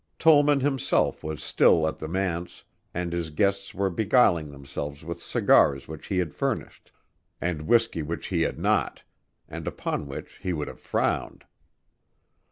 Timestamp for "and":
2.91-3.13, 7.39-7.67, 9.47-9.67